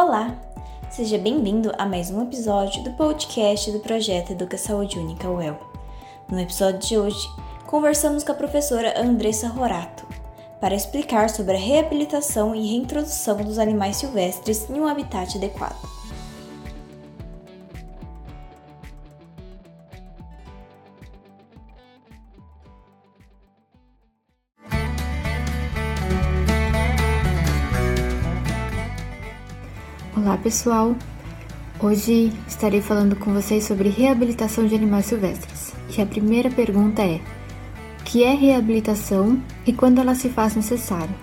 [0.00, 0.32] Olá!
[0.88, 5.58] Seja bem-vindo a mais um episódio do podcast do projeto Educa Saúde Única UEL.
[6.30, 7.28] No episódio de hoje,
[7.66, 10.06] conversamos com a professora Andressa Rorato
[10.60, 15.76] para explicar sobre a reabilitação e reintrodução dos animais silvestres em um habitat adequado.
[30.20, 30.96] Olá pessoal!
[31.80, 35.72] Hoje estarei falando com vocês sobre reabilitação de animais silvestres.
[35.96, 37.20] E a primeira pergunta é:
[38.00, 41.14] o que é reabilitação e quando ela se faz necessária?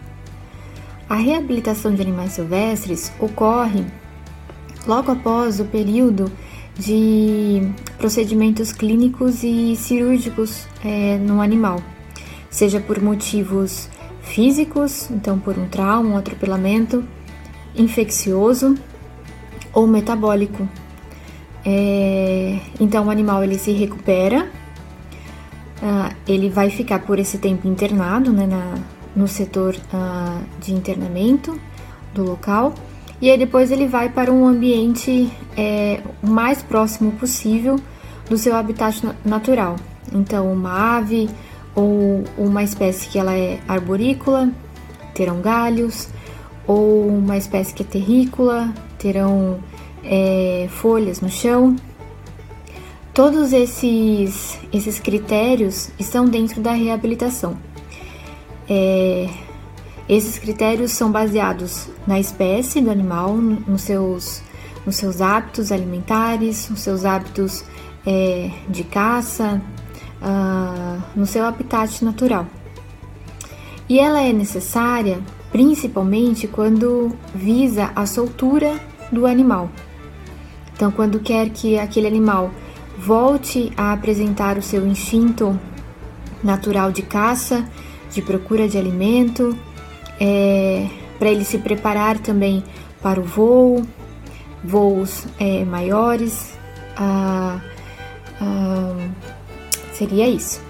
[1.09, 3.83] A reabilitação de animais silvestres ocorre
[4.87, 6.31] logo após o período
[6.79, 11.83] de procedimentos clínicos e cirúrgicos é, no animal,
[12.49, 13.89] seja por motivos
[14.21, 17.03] físicos, então por um trauma, um atropelamento,
[17.77, 18.75] infeccioso
[19.73, 20.67] ou metabólico.
[21.65, 24.47] É, então o animal ele se recupera,
[25.81, 28.75] uh, ele vai ficar por esse tempo internado né, na,
[29.15, 31.59] no setor uh, de internamento
[32.13, 32.73] do local
[33.21, 37.79] e aí depois ele vai para um ambiente é, mais próximo possível
[38.29, 39.77] do seu habitat natural.
[40.13, 41.29] Então uma ave
[41.73, 44.49] ou uma espécie que ela é arborícola
[45.13, 46.09] terão galhos,
[46.67, 49.59] ou uma espécie que é terrícola, terão
[50.03, 51.75] é, folhas no chão.
[53.13, 57.57] Todos esses, esses critérios estão dentro da reabilitação.
[58.69, 59.29] É,
[60.07, 64.43] esses critérios são baseados na espécie do animal, nos seus,
[64.85, 67.63] nos seus hábitos alimentares, nos seus hábitos
[68.05, 69.61] é, de caça,
[70.21, 72.45] uh, no seu habitat natural.
[73.87, 75.19] E ela é necessária
[75.55, 78.77] principalmente quando visa a soltura
[79.09, 79.69] do animal.
[80.73, 82.51] Então, quando quer que aquele animal
[82.97, 85.57] volte a apresentar o seu instinto
[86.43, 87.65] natural de caça,
[88.11, 89.57] de procura de alimento,
[90.19, 92.61] é, para ele se preparar também
[93.01, 93.81] para o voo,
[94.61, 96.53] voos é, maiores,
[96.97, 97.61] ah,
[98.41, 99.07] ah,
[99.93, 100.61] seria isso.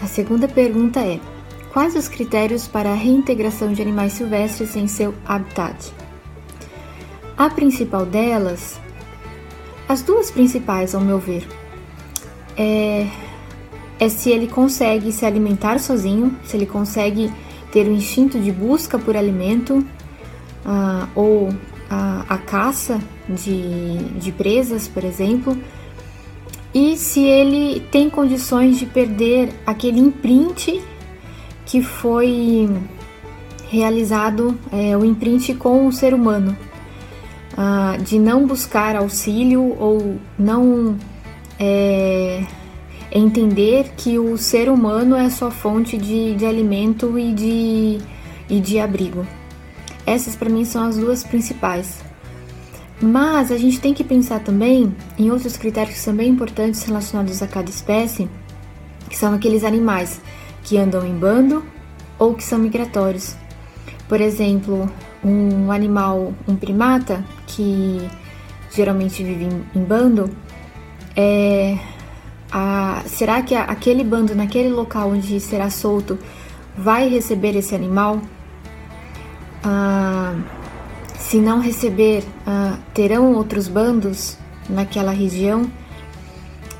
[0.00, 1.20] A segunda pergunta é:
[1.72, 5.92] Quais os critérios para a reintegração de animais silvestres em seu habitat?
[7.36, 8.80] A principal delas,
[9.88, 11.46] as duas principais, ao meu ver,
[12.56, 13.06] é,
[14.00, 17.32] é se ele consegue se alimentar sozinho, se ele consegue
[17.70, 19.78] ter o instinto de busca por alimento
[20.64, 21.50] uh, ou
[21.88, 25.56] a, a caça de, de presas, por exemplo,
[26.74, 30.82] e se ele tem condições de perder aquele imprint
[31.68, 32.66] que foi
[33.68, 36.56] realizado é, o imprint com o ser humano,
[37.54, 40.96] ah, de não buscar auxílio ou não
[41.60, 42.42] é,
[43.12, 47.98] entender que o ser humano é sua fonte de, de alimento e de,
[48.48, 49.26] e de abrigo.
[50.06, 52.02] Essas para mim são as duas principais.
[52.98, 57.42] Mas a gente tem que pensar também em outros critérios que são bem importantes relacionados
[57.42, 58.26] a cada espécie,
[59.10, 60.18] que são aqueles animais
[60.68, 61.64] que andam em bando
[62.18, 63.34] ou que são migratórios.
[64.06, 64.90] Por exemplo,
[65.24, 68.06] um animal, um primata, que
[68.74, 70.30] geralmente vive em, em bando,
[71.16, 71.78] é,
[72.52, 76.18] a, será que a, aquele bando, naquele local onde será solto,
[76.76, 78.20] vai receber esse animal?
[79.64, 80.36] Ah,
[81.18, 84.36] se não receber, ah, terão outros bandos
[84.68, 85.70] naquela região?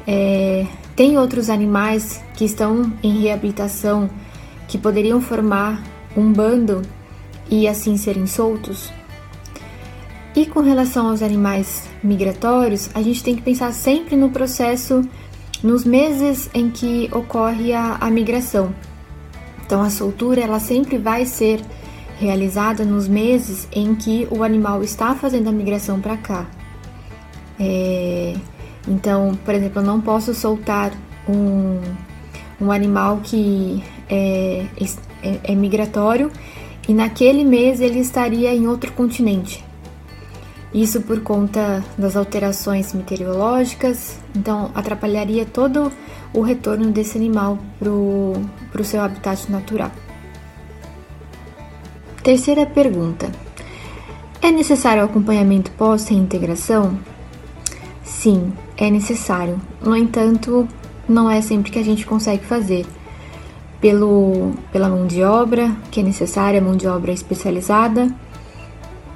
[0.07, 0.67] É,
[0.99, 4.11] tem outros animais que estão em reabilitação
[4.67, 5.81] que poderiam formar
[6.17, 6.83] um bando
[7.49, 8.93] e assim serem soltos?
[10.35, 15.09] E com relação aos animais migratórios, a gente tem que pensar sempre no processo,
[15.63, 18.75] nos meses em que ocorre a, a migração.
[19.65, 21.61] Então, a soltura ela sempre vai ser
[22.19, 26.45] realizada nos meses em que o animal está fazendo a migração para cá.
[27.57, 28.35] É,
[28.89, 30.93] então, por exemplo, eu não posso soltar
[31.29, 31.81] um,
[32.61, 34.65] um animal que é,
[35.23, 36.31] é, é migratório
[36.89, 39.65] e naquele mês ele estaria em outro continente.
[40.73, 45.91] Isso por conta das alterações meteorológicas, então atrapalharia todo
[46.33, 49.91] o retorno desse animal para o seu habitat natural.
[52.23, 53.31] Terceira pergunta:
[54.43, 56.99] É necessário acompanhamento pós-reintegração?
[58.05, 59.61] Sim, é necessário.
[59.83, 60.67] No entanto,
[61.09, 62.87] não é sempre que a gente consegue fazer.
[63.81, 68.09] Pelo, pela mão de obra, que é necessária, mão de obra especializada,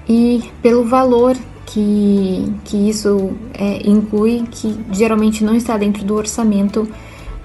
[0.09, 1.37] e pelo valor
[1.67, 6.89] que, que isso é, inclui, que geralmente não está dentro do orçamento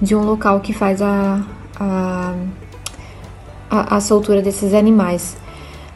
[0.02, 1.44] de um local que faz a,
[1.80, 2.36] a,
[3.70, 5.38] a, a soltura desses animais.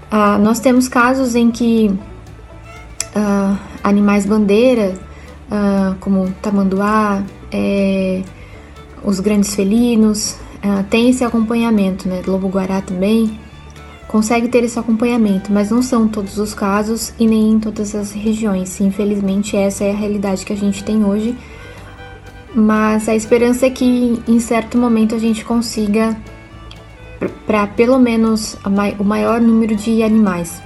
[0.10, 1.92] Ah, nós temos casos em que
[3.16, 4.94] ah, animais bandeira,
[5.52, 8.24] ah, como tamanduá, é,
[9.04, 12.22] os grandes felinos, ah, tem esse acompanhamento, né?
[12.26, 13.38] Lobo-guará também
[14.08, 18.12] consegue ter esse acompanhamento, mas não são todos os casos e nem em todas as
[18.12, 18.80] regiões.
[18.82, 21.36] Infelizmente, essa é a realidade que a gente tem hoje.
[22.54, 26.18] Mas a esperança é que em certo momento a gente consiga
[27.46, 28.58] para pelo menos
[29.00, 30.62] o maior número de animais.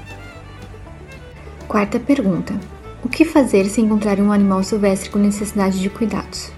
[1.67, 2.59] Quarta pergunta:
[3.05, 6.51] O que fazer se encontrar um animal silvestre com necessidade de cuidados?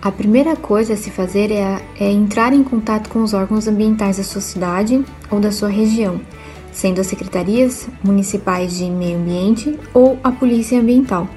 [0.00, 4.18] A primeira coisa a se fazer é, é, entrar em contato com os órgãos ambientais
[4.18, 6.20] da sua cidade ou da sua região,
[6.70, 11.28] sendo as secretarias municipais de meio ambiente ou a polícia ambiental.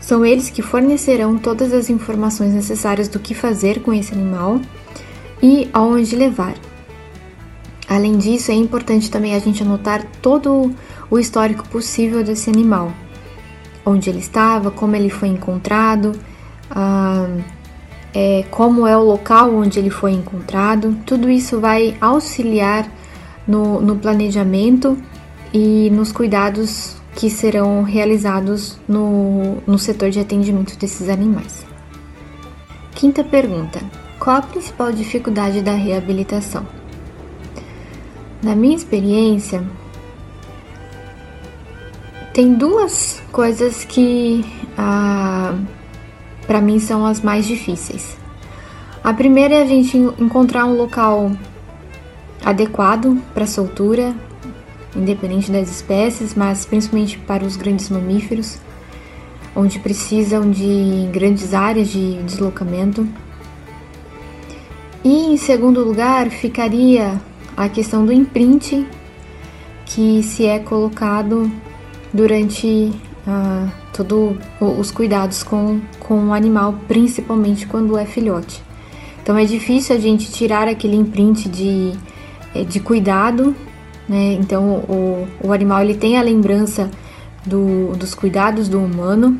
[0.00, 4.60] São eles que fornecerão todas as informações necessárias do que fazer com esse animal
[5.42, 6.54] e aonde levar.
[7.88, 10.72] Além disso, é importante também a gente anotar todo
[11.10, 12.92] o histórico possível desse animal,
[13.88, 16.12] onde ele estava, como ele foi encontrado.
[16.70, 17.26] Ah,
[18.14, 20.96] é, como é o local onde ele foi encontrado.
[21.06, 22.90] Tudo isso vai auxiliar
[23.46, 24.96] no, no planejamento
[25.52, 31.66] e nos cuidados que serão realizados no, no setor de atendimento desses animais.
[32.94, 33.80] Quinta pergunta:
[34.18, 36.66] Qual a principal dificuldade da reabilitação?
[38.42, 39.64] Na minha experiência,
[42.38, 44.44] tem duas coisas que
[44.76, 45.58] ah,
[46.46, 48.16] para mim são as mais difíceis.
[49.02, 51.32] A primeira é a gente encontrar um local
[52.44, 54.14] adequado para soltura,
[54.94, 58.60] independente das espécies, mas principalmente para os grandes mamíferos,
[59.56, 63.04] onde precisam de grandes áreas de deslocamento.
[65.02, 67.20] E em segundo lugar, ficaria
[67.56, 68.86] a questão do imprint
[69.84, 71.50] que se é colocado
[72.12, 72.92] durante
[73.26, 78.62] uh, todos os cuidados com, com o animal, principalmente quando é filhote.
[79.22, 81.92] Então é difícil a gente tirar aquele imprint de,
[82.54, 83.54] eh, de cuidado,
[84.08, 84.32] né?
[84.40, 86.90] Então o, o animal ele tem a lembrança
[87.44, 89.38] do, dos cuidados do humano.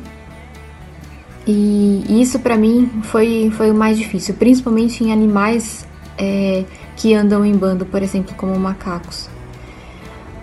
[1.47, 6.63] E isso para mim foi, foi o mais difícil, principalmente em animais é,
[6.95, 9.27] que andam em bando, por exemplo, como macacos.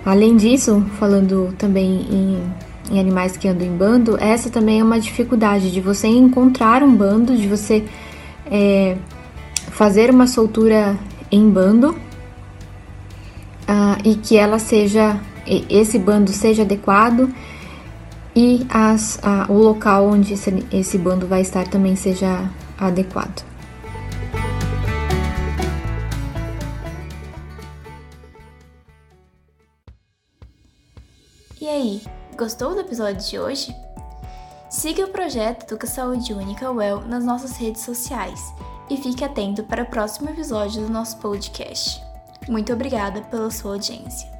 [0.06, 2.42] Além disso, falando também em
[2.90, 6.94] em animais que andam em bando, essa também é uma dificuldade de você encontrar um
[6.94, 7.84] bando, de você
[8.50, 8.96] é,
[9.70, 10.96] fazer uma soltura
[11.30, 17.28] em bando uh, e que ela seja, esse bando seja adequado
[18.34, 19.18] e as,
[19.48, 23.44] o local onde esse, esse bando vai estar também seja adequado.
[31.58, 32.02] E aí,
[32.36, 33.74] Gostou do episódio de hoje?
[34.68, 38.52] Siga o projeto Educa Saúde Única Well nas nossas redes sociais
[38.90, 42.04] e fique atento para o próximo episódio do nosso podcast.
[42.46, 44.35] Muito obrigada pela sua audiência.